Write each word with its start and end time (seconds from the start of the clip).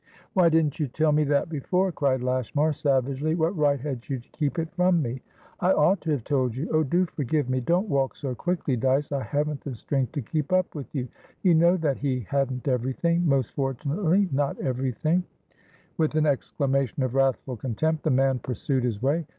"Why 0.33 0.49
didn't 0.49 0.79
you 0.79 0.87
tell 0.87 1.11
me 1.11 1.23
that 1.25 1.47
before?" 1.47 1.91
cried 1.91 2.23
Lashmar, 2.23 2.73
savagely. 2.73 3.35
"What 3.35 3.55
right 3.55 3.79
had 3.79 4.09
you 4.09 4.17
to 4.17 4.27
keep 4.29 4.57
it 4.57 4.71
from 4.73 4.99
me?" 4.99 5.21
"I 5.59 5.73
ought 5.73 6.01
to 6.01 6.09
have 6.09 6.23
told 6.23 6.55
you. 6.55 6.67
Oh, 6.71 6.81
do 6.81 7.05
forgive 7.05 7.47
me! 7.51 7.61
Don't 7.61 7.87
walk 7.87 8.15
so 8.15 8.33
quickly, 8.33 8.75
Dyce! 8.75 9.11
I 9.11 9.21
haven't 9.21 9.61
the 9.61 9.75
strength 9.75 10.13
to 10.13 10.23
keep 10.23 10.51
up 10.51 10.73
with 10.73 10.87
you. 10.95 11.07
You 11.43 11.53
know 11.53 11.77
that 11.77 11.97
he 11.97 12.21
hadn't 12.21 12.63
everythingmost 12.63 13.51
fortunately 13.53 14.27
not 14.31 14.57
everything" 14.59 15.23
With 15.99 16.15
an 16.15 16.25
exclamation 16.25 17.03
of 17.03 17.13
wrathful 17.13 17.57
contempt, 17.57 18.01
the 18.03 18.09
man 18.09 18.39
pursued 18.39 18.83
his 18.83 19.03
way. 19.03 19.27